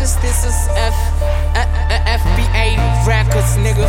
is 0.00 0.16
this 0.20 0.44
is 0.44 0.68
F 0.76 0.96
uh, 1.22 1.60
uh, 1.60 2.18
FBA 2.18 3.06
Records, 3.06 3.56
nigga. 3.60 3.88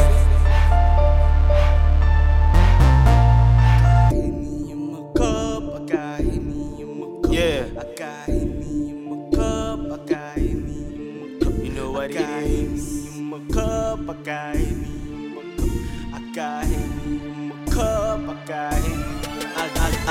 Yeah. 7.32 7.66
I 7.80 7.84
got 7.96 8.26
Henny 8.26 8.90
in 8.90 9.10
my 9.10 9.38
cup. 9.38 9.80
I 9.80 9.98
got 10.06 10.34
Henny 10.36 10.78
in 10.96 11.40
my 11.40 11.46
cup. 11.46 11.54
You 11.64 11.72
know 11.72 11.92
what 11.92 12.04
I 12.04 12.06
it 12.06 12.14
got 12.14 12.30
Henny 12.30 12.56
is. 12.76 13.18
in 13.18 13.24
my 13.26 13.40
cup. 13.54 14.00
I 14.02 14.14
got 14.14 14.56
Henny 14.56 14.74
in 15.16 15.36
my 15.36 15.44
cup. 15.58 16.14
I 16.14 16.34
got 16.34 16.66
Henny 16.66 17.16
in 17.16 17.48
my 17.50 18.46
cup. 18.46 19.01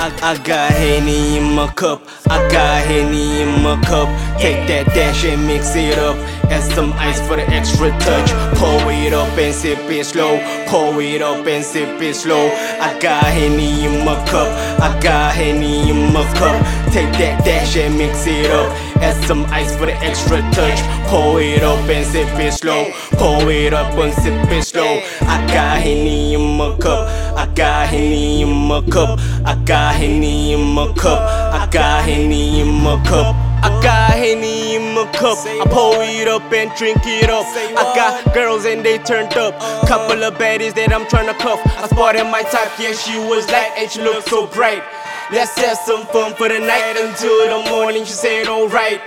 I 0.01 0.09
got 0.09 0.71
Henny. 0.71 1.37
I 1.37 1.37
got 1.37 1.37
in 1.37 1.53
my 1.53 1.67
cup. 1.73 2.01
I 2.27 2.49
got 2.51 2.83
Henny 2.87 3.43
in 3.43 3.61
my 3.61 3.79
cup. 3.83 4.09
Take 4.39 4.67
that 4.67 4.87
dash 4.95 5.23
and 5.25 5.45
mix 5.45 5.75
it 5.75 5.95
up. 5.99 6.17
Add 6.51 6.63
some 6.75 6.91
ice 6.93 7.25
for 7.25 7.37
the 7.37 7.47
extra 7.47 7.91
touch. 7.99 8.29
Pour 8.59 8.91
it 8.91 9.13
up 9.13 9.37
and 9.37 9.55
sip 9.55 9.79
it 9.89 10.05
slow. 10.05 10.37
Pour 10.67 11.01
it 11.01 11.21
up 11.21 11.47
and 11.47 11.63
sip 11.63 12.01
it 12.01 12.13
slow. 12.13 12.49
I 12.79 12.99
got 12.99 13.23
Henny 13.23 13.85
in 13.85 14.03
my 14.03 14.15
cup. 14.27 14.49
I 14.81 14.99
got 14.99 15.33
Henny 15.33 15.89
in 15.89 16.11
my 16.11 16.23
cup. 16.33 16.59
Take 16.91 17.13
that 17.19 17.45
dash 17.45 17.77
and 17.77 17.97
mix 17.97 18.27
it 18.27 18.51
up. 18.51 18.69
Add 18.97 19.15
some 19.23 19.45
ice 19.45 19.77
for 19.77 19.85
the 19.85 19.95
extra 20.03 20.41
touch. 20.51 20.79
Pour 21.07 21.39
it 21.39 21.63
up 21.63 21.79
and 21.87 22.05
sip 22.05 22.27
it 22.37 22.51
slow. 22.51 22.91
Pour 23.11 23.49
it 23.49 23.73
up 23.73 23.93
and 23.93 24.13
sip 24.13 24.51
it 24.51 24.63
slow. 24.63 24.99
I 25.21 25.47
got 25.47 25.81
Henny 25.81 26.33
in 26.33 26.57
my 26.57 26.75
cup. 26.77 27.07
I 27.37 27.47
got 27.55 27.87
Henny 27.87 28.41
in 28.41 28.49
my 28.49 28.81
cup. 28.91 29.19
I 29.45 29.55
got 29.63 29.95
Henny 29.95 30.51
in 30.51 30.67
my 30.75 30.91
cup. 30.97 31.21
I 31.53 31.65
got 31.71 32.03
Henny 32.03 32.59
in 32.59 32.67
my 32.83 33.01
cup. 33.05 33.50
I 33.63 33.69
got 33.81 34.11
Henny 34.11 34.75
in 34.75 34.93
my 34.93 35.05
cup. 35.11 35.37
I 35.45 35.65
pour 35.69 36.03
it 36.03 36.27
up 36.27 36.51
and 36.51 36.71
drink 36.77 36.99
it 37.05 37.29
up. 37.29 37.45
I 37.45 37.93
got 37.95 38.33
girls 38.33 38.65
and 38.65 38.83
they 38.83 38.97
turned 38.97 39.33
up. 39.33 39.57
Couple 39.87 40.23
of 40.23 40.35
baddies 40.35 40.73
that 40.75 40.93
I'm 40.93 41.05
tryna 41.05 41.37
cuff. 41.37 41.59
I 41.65 41.87
spotted 41.87 42.25
my 42.25 42.43
type, 42.43 42.71
yeah, 42.79 42.93
she 42.93 43.17
was 43.17 43.47
light 43.47 43.71
and 43.77 43.89
she 43.89 44.01
looked 44.01 44.27
so 44.29 44.47
bright. 44.47 44.83
Let's 45.31 45.57
have 45.59 45.77
some 45.77 46.05
fun 46.07 46.33
for 46.35 46.49
the 46.49 46.59
night 46.59 46.97
until 46.97 47.47
the 47.47 47.69
morning. 47.69 48.03
She 48.03 48.13
said, 48.13 48.47
alright. 48.47 49.01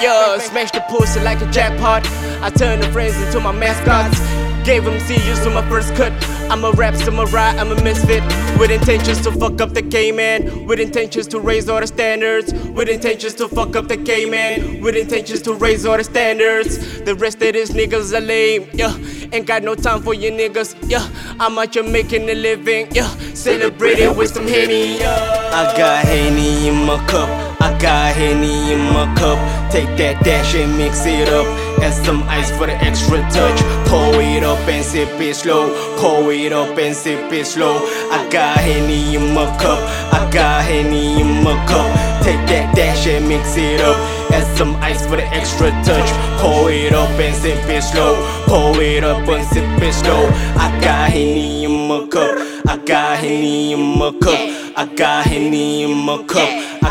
Yeah, 0.00 0.38
smash 0.38 0.70
the 0.70 0.80
pussy 0.88 1.20
like 1.20 1.40
a 1.42 1.50
jackpot. 1.50 2.06
I 2.42 2.50
turn 2.50 2.80
the 2.80 2.90
friends 2.90 3.16
into 3.20 3.40
my 3.40 3.52
mascots. 3.52 4.18
Gave 4.64 4.84
them 4.84 5.00
seizures 5.00 5.40
to 5.40 5.50
my 5.50 5.68
first 5.68 5.94
cut. 5.96 6.12
I'm 6.48 6.64
a 6.64 6.70
rap 6.70 6.94
samurai, 6.94 7.50
I'm 7.58 7.72
a 7.72 7.82
misfit. 7.82 8.22
With 8.58 8.70
intentions 8.70 9.20
to 9.22 9.32
fuck 9.32 9.60
up 9.60 9.74
the 9.74 9.82
game 9.82 10.16
man. 10.16 10.66
With 10.66 10.78
intentions 10.78 11.26
to 11.28 11.40
raise 11.40 11.68
all 11.68 11.80
the 11.80 11.86
standards. 11.86 12.52
With 12.70 12.88
intentions 12.88 13.34
to 13.34 13.48
fuck 13.48 13.74
up 13.74 13.88
the 13.88 13.96
game 13.96 14.30
man. 14.30 14.80
With 14.80 14.94
intentions 14.94 15.42
to 15.42 15.54
raise 15.54 15.84
all 15.84 15.96
the 15.96 16.04
standards. 16.04 17.02
The 17.02 17.14
rest 17.16 17.42
of 17.42 17.54
these 17.54 17.70
niggas 17.70 18.16
are 18.16 18.20
lame, 18.20 18.68
yeah. 18.72 18.96
Ain't 19.32 19.46
got 19.46 19.64
no 19.64 19.74
time 19.74 20.00
for 20.00 20.14
you 20.14 20.30
niggas, 20.30 20.76
yeah. 20.88 21.08
I'm 21.40 21.58
out 21.58 21.74
here 21.74 21.82
making 21.82 22.28
a 22.30 22.34
living, 22.34 22.88
yeah. 22.92 23.08
Celebrating 23.34 24.16
with 24.16 24.32
some 24.32 24.46
Henny, 24.46 24.98
yeah. 24.98 25.50
I 25.52 25.76
got 25.76 26.04
Henny 26.04 26.68
in 26.68 26.86
my 26.86 27.04
cup. 27.08 27.41
I 27.62 27.70
got 27.78 28.16
Henny 28.16 28.72
in 28.72 28.80
my 28.92 29.06
cup. 29.14 29.38
Take 29.70 29.96
that 29.98 30.24
dash 30.24 30.56
and 30.56 30.76
mix 30.76 31.06
it 31.06 31.28
up. 31.28 31.46
Add 31.78 31.94
some 32.04 32.24
ice 32.24 32.50
for 32.50 32.66
the 32.66 32.74
extra 32.74 33.22
touch. 33.30 33.58
Pour 33.86 34.18
it 34.20 34.42
up 34.42 34.58
and 34.66 34.84
sip 34.84 35.08
it 35.20 35.36
slow. 35.36 35.70
Pour 35.96 36.32
it 36.32 36.52
up 36.52 36.76
and 36.76 36.92
sip 36.92 37.30
it 37.30 37.46
slow. 37.46 37.78
I 38.10 38.28
got 38.32 38.58
Henny 38.58 39.14
in 39.14 39.32
my 39.32 39.46
cup. 39.62 39.78
I 40.12 40.28
got 40.32 40.64
Henny 40.64 41.20
in 41.20 41.44
my 41.44 41.54
cup. 41.70 41.86
Take 42.26 42.42
that 42.50 42.74
dash 42.74 43.06
and 43.06 43.28
mix 43.28 43.56
it 43.56 43.80
up. 43.80 43.96
Add 44.34 44.42
some 44.58 44.74
ice 44.82 45.06
for 45.06 45.14
the 45.14 45.26
extra 45.30 45.70
touch. 45.86 46.10
Pour 46.42 46.68
it 46.68 46.92
up 46.92 47.10
and 47.10 47.36
sip 47.36 47.62
it 47.70 47.82
slow. 47.82 48.18
Pour 48.50 48.74
it 48.82 49.04
up 49.04 49.22
and 49.28 49.46
sip 49.54 49.62
it 49.80 49.94
slow. 49.94 50.26
I 50.58 50.66
got 50.82 51.10
Henny 51.14 51.64
in 51.64 51.86
my 51.86 52.08
cup. 52.08 52.34
I 52.66 52.76
got 52.84 53.18
Henny 53.18 53.72
in 53.72 53.98
my 54.00 54.10
cup. 54.18 54.40
I 54.74 54.84
got 54.96 55.26
Henny 55.26 55.84
in 55.84 55.96
my 55.96 56.24
cup. 56.24 56.81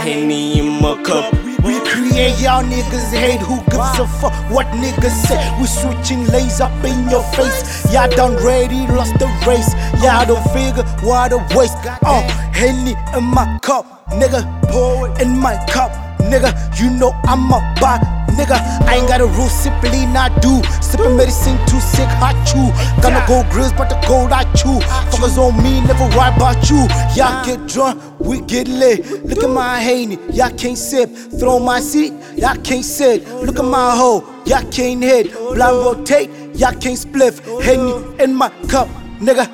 Henny 0.00 0.58
in 0.58 0.80
my 0.80 1.00
cup. 1.02 1.30
We 1.62 1.78
create 1.84 2.40
y'all 2.40 2.64
niggas 2.64 3.12
hate 3.12 3.40
who 3.40 3.56
gives 3.70 3.98
a 3.98 4.06
fuck 4.18 4.32
what 4.50 4.66
niggas 4.68 5.12
say. 5.28 5.38
We 5.60 5.66
switching 5.66 6.26
lanes 6.28 6.58
up 6.60 6.72
in 6.84 7.08
your 7.10 7.22
face. 7.34 7.92
Y'all 7.92 8.08
done 8.08 8.34
ready, 8.42 8.86
lost 8.96 9.18
the 9.18 9.26
race. 9.46 9.74
Y'all 10.02 10.24
don't 10.24 10.42
figure 10.56 10.84
why 11.06 11.28
the 11.28 11.38
waste. 11.54 11.76
Oh, 12.02 12.22
Henny 12.54 12.94
in 13.14 13.24
my 13.24 13.58
cup, 13.60 14.08
nigga. 14.08 14.40
Pour 14.70 15.08
it 15.10 15.20
in 15.20 15.38
my 15.38 15.56
cup, 15.66 15.92
nigga. 16.30 16.50
You 16.78 16.90
know 16.90 17.12
I'm 17.24 17.50
a 17.50 17.58
bot, 17.80 18.00
nigga. 18.38 18.56
I 18.86 18.96
ain't 18.96 19.08
got 19.08 19.20
a 19.20 19.26
rule, 19.26 19.48
simply 19.48 20.06
not 20.06 20.40
do. 20.40 20.62
Sipping 20.80 21.16
medicine 21.16 21.58
too 21.66 21.80
sick, 21.80 22.08
hot 22.22 22.36
chew. 22.46 22.70
Gonna 23.02 23.24
go 23.26 23.44
grills, 23.50 23.72
but 23.72 23.88
the 23.88 23.98
gold 24.06 24.32
I 24.32 24.44
chew. 24.54 24.78
Fuckers 25.10 25.36
on 25.38 25.62
me, 25.62 25.80
never 25.82 26.06
right 26.16 26.34
about 26.34 26.70
you. 26.70 26.86
Y'all 27.16 27.44
get 27.44 27.66
drunk, 27.66 28.00
we 28.20 28.40
get 28.42 28.68
lit. 28.68 29.24
Look 29.24 29.42
at 29.42 29.50
my 29.50 29.78
Henny, 29.80 30.18
y'all 30.32 30.50
can't 30.56 30.78
sip. 30.78 31.10
Throw 31.38 31.58
my 31.58 31.80
seat, 31.80 32.12
y'all 32.36 32.56
can't 32.62 32.84
sit. 32.84 33.28
Look 33.28 33.58
at 33.58 33.64
my 33.64 33.96
hoe, 33.96 34.24
y'all 34.46 34.62
can't 34.70 35.02
hit. 35.02 35.32
Blind 35.32 35.76
rotate, 35.84 36.30
y'all 36.54 36.72
can't 36.72 36.98
spliff. 36.98 37.40
Henny 37.62 38.22
in 38.22 38.34
my 38.34 38.48
cup, 38.68 38.88
nigga. 39.18 39.46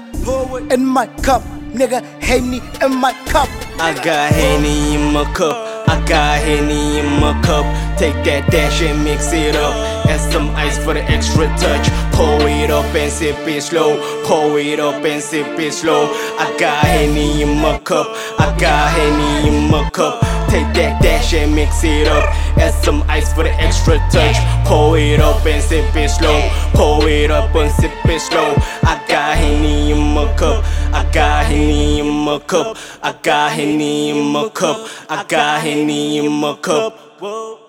In 0.72 0.84
my 0.84 1.06
cup, 1.22 1.42
nigga. 1.72 2.02
Henny 2.20 2.60
in 2.82 2.94
my 2.94 3.12
cup. 3.26 3.48
I 3.78 3.94
got 3.94 4.32
Henny 4.32 4.94
in 4.94 5.12
my 5.12 5.24
cup. 5.34 5.65
I 5.96 6.04
got 6.04 6.38
Henny 6.44 6.98
in 6.98 7.06
my 7.20 7.32
cup. 7.40 7.64
Take 7.96 8.20
that 8.28 8.50
dash 8.50 8.82
and 8.82 9.02
mix 9.02 9.32
it 9.32 9.56
up. 9.56 9.74
Add 10.04 10.20
some 10.30 10.50
ice 10.50 10.76
for 10.76 10.92
the 10.92 11.00
extra 11.04 11.46
touch. 11.56 11.88
Pour 12.12 12.36
it 12.46 12.70
up 12.70 12.84
and 12.94 13.10
sip 13.10 13.36
it 13.48 13.62
slow. 13.62 13.96
Pour 14.24 14.58
it 14.60 14.78
up 14.78 15.02
and 15.02 15.22
sip 15.22 15.58
it 15.58 15.72
slow. 15.72 16.12
I 16.36 16.54
got 16.60 16.84
Henny 16.84 17.40
in 17.40 17.58
my 17.62 17.78
cup. 17.78 18.08
I 18.38 18.54
got 18.60 18.92
Henny 18.92 19.48
in 19.48 19.70
my 19.70 19.88
cup. 19.88 20.20
Take 20.50 20.68
that 20.76 21.00
dash 21.02 21.32
and 21.32 21.54
mix 21.54 21.82
it 21.82 22.08
up. 22.08 22.28
Add 22.58 22.74
some 22.84 23.02
ice 23.08 23.32
for 23.32 23.44
the 23.44 23.54
extra 23.56 23.96
touch. 24.12 24.36
Pour 24.66 24.98
it 24.98 25.20
up 25.20 25.46
and 25.46 25.62
sip 25.62 25.96
it 25.96 26.10
slow. 26.10 26.38
Pour 26.74 27.08
it 27.08 27.30
up 27.30 27.54
and 27.54 27.72
sip 27.72 27.90
it 28.04 28.20
slow. 28.20 28.52
I 28.84 29.02
got 29.08 29.38
Henny 29.38 29.92
in 29.92 30.12
my 30.12 30.28
cup. 30.36 30.62
I 30.96 31.04
got 31.12 31.44
Henny 31.44 32.00
in 32.00 32.08
my 32.08 32.38
cup. 32.38 32.78
I 33.02 33.12
got 33.12 33.52
Henny 33.52 34.08
in 34.08 34.32
my 34.32 34.48
cup. 34.48 34.88
I 35.10 35.24
got 35.24 35.60
Henny 35.60 36.24
in 36.24 36.32
my 36.32 36.56
cup. 36.56 37.20
Whoa. 37.20 37.65